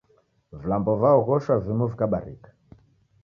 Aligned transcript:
Vilambo 0.61 0.95
vaoghoshwa 0.95 1.59
vimu 1.59 1.87
vikabarika 1.87 2.51